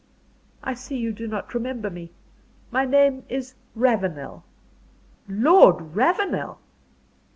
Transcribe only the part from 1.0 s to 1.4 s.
do